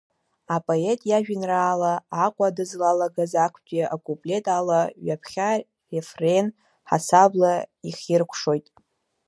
[0.55, 1.93] Апоет иажәеинраала
[2.25, 5.49] Аҟәа дызлалагаз актәи акуплет ала ҩаԥхьа
[5.91, 6.47] рефрен
[6.89, 7.53] ҳасабла
[7.89, 8.65] ихиркәшоит.